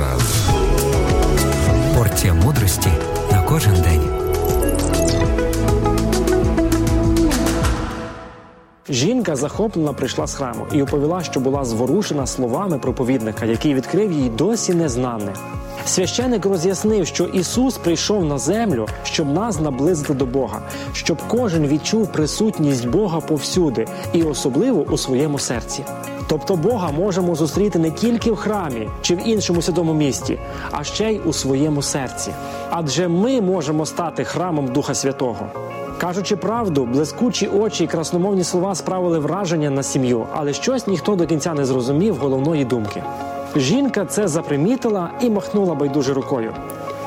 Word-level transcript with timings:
раз. 0.00 0.48
Порція 1.96 2.34
мудрості 2.34 2.88
на 3.32 3.42
кожен 3.42 3.74
день. 3.74 4.02
Жінка 8.88 9.36
захоплена 9.36 9.92
прийшла 9.92 10.26
з 10.26 10.34
храму 10.34 10.66
і 10.72 10.82
оповіла, 10.82 11.22
що 11.22 11.40
була 11.40 11.64
зворушена 11.64 12.26
словами 12.26 12.78
проповідника, 12.78 13.46
який 13.46 13.74
відкрив 13.74 14.12
їй 14.12 14.28
досі 14.28 14.74
незнане. 14.74 15.32
Священик 15.86 16.46
роз'яснив, 16.46 17.06
що 17.06 17.24
Ісус 17.24 17.76
прийшов 17.76 18.24
на 18.24 18.38
землю, 18.38 18.88
щоб 19.04 19.28
нас 19.32 19.60
наблизити 19.60 20.14
до 20.14 20.26
Бога, 20.26 20.62
щоб 20.92 21.18
кожен 21.28 21.66
відчув 21.66 22.12
присутність 22.12 22.88
Бога 22.88 23.20
повсюди 23.20 23.86
і 24.12 24.22
особливо 24.22 24.82
у 24.82 24.98
своєму 24.98 25.38
серці. 25.38 25.84
Тобто 26.30 26.56
Бога 26.56 26.90
можемо 26.90 27.34
зустріти 27.34 27.78
не 27.78 27.90
тільки 27.90 28.32
в 28.32 28.36
храмі 28.36 28.88
чи 29.02 29.14
в 29.14 29.28
іншому 29.28 29.62
святому 29.62 29.94
місті, 29.94 30.38
а 30.70 30.84
ще 30.84 31.12
й 31.12 31.20
у 31.24 31.32
своєму 31.32 31.82
серці. 31.82 32.32
Адже 32.70 33.08
ми 33.08 33.40
можемо 33.40 33.86
стати 33.86 34.24
храмом 34.24 34.68
Духа 34.68 34.94
Святого. 34.94 35.46
Кажучи 35.98 36.36
правду, 36.36 36.84
блискучі 36.84 37.48
очі 37.48 37.84
і 37.84 37.86
красномовні 37.86 38.44
слова 38.44 38.74
справили 38.74 39.18
враження 39.18 39.70
на 39.70 39.82
сім'ю, 39.82 40.26
але 40.34 40.52
щось 40.52 40.86
ніхто 40.86 41.16
до 41.16 41.26
кінця 41.26 41.54
не 41.54 41.64
зрозумів 41.64 42.16
головної 42.16 42.64
думки. 42.64 43.02
Жінка 43.56 44.04
це 44.04 44.28
запримітила 44.28 45.10
і 45.20 45.30
махнула 45.30 45.74
байдуже 45.74 46.14
рукою. 46.14 46.52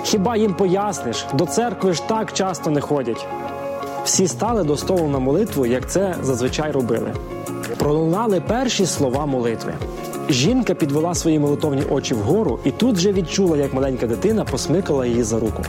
Хіба 0.03 0.35
їм 0.35 0.53
поясниш, 0.53 1.25
до 1.33 1.45
церкви 1.45 1.94
ж 1.94 2.08
так 2.08 2.33
часто 2.33 2.69
не 2.69 2.81
ходять. 2.81 3.27
Всі 4.05 4.27
стали 4.27 4.63
до 4.63 4.77
столу 4.77 5.08
на 5.08 5.19
молитву, 5.19 5.66
як 5.66 5.89
це 5.89 6.16
зазвичай 6.21 6.71
робили. 6.71 7.13
Пролунали 7.83 8.41
перші 8.41 8.85
слова 8.85 9.25
молитви. 9.25 9.73
Жінка 10.29 10.73
підвела 10.73 11.15
свої 11.15 11.39
молитовні 11.39 11.83
очі 11.89 12.13
вгору 12.13 12.59
і 12.65 12.71
тут 12.71 12.95
же 12.95 13.13
відчула, 13.13 13.57
як 13.57 13.73
маленька 13.73 14.07
дитина 14.07 14.45
посмикала 14.45 15.05
її 15.05 15.23
за 15.23 15.39
руку. 15.39 15.63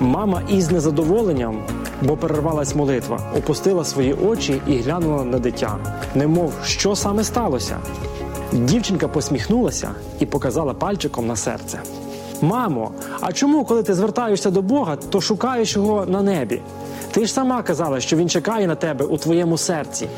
Мама 0.00 0.42
із 0.48 0.70
незадоволенням, 0.70 1.62
бо 2.02 2.16
перервалась 2.16 2.74
молитва, 2.74 3.20
опустила 3.38 3.84
свої 3.84 4.12
очі 4.12 4.62
і 4.66 4.76
глянула 4.76 5.24
на 5.24 5.38
дитя, 5.38 5.76
немов 6.14 6.52
що 6.64 6.96
саме 6.96 7.24
сталося. 7.24 7.78
Дівчинка 8.52 9.08
посміхнулася 9.08 9.90
і 10.20 10.26
показала 10.26 10.74
пальчиком 10.74 11.26
на 11.26 11.36
серце. 11.36 11.78
Мамо, 12.40 12.90
а 13.20 13.32
чому, 13.32 13.64
коли 13.64 13.82
ти 13.82 13.94
звертаєшся 13.94 14.50
до 14.50 14.62
Бога, 14.62 14.96
то 14.96 15.20
шукаєш 15.20 15.76
його 15.76 16.06
на 16.06 16.22
небі? 16.22 16.60
Ти 17.10 17.26
ж 17.26 17.32
сама 17.32 17.62
казала, 17.62 18.00
що 18.00 18.16
він 18.16 18.28
чекає 18.28 18.66
на 18.66 18.74
тебе 18.74 19.04
у 19.04 19.18
твоєму 19.18 19.58
серці. 19.58 20.08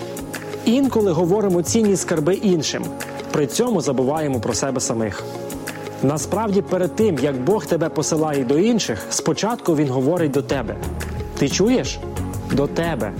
Інколи 0.64 1.12
говоримо 1.12 1.62
цінні 1.62 1.96
скарби 1.96 2.34
іншим, 2.34 2.84
при 3.32 3.46
цьому 3.46 3.80
забуваємо 3.80 4.40
про 4.40 4.54
себе 4.54 4.80
самих. 4.80 5.24
Насправді, 6.02 6.62
перед 6.62 6.96
тим, 6.96 7.18
як 7.22 7.44
Бог 7.44 7.66
тебе 7.66 7.88
посилає 7.88 8.44
до 8.44 8.58
інших, 8.58 9.06
спочатку 9.10 9.76
Він 9.76 9.88
говорить 9.88 10.30
до 10.30 10.42
тебе. 10.42 10.76
Ти 11.38 11.48
чуєш? 11.48 11.98
До 12.52 12.66
тебе. 12.66 13.12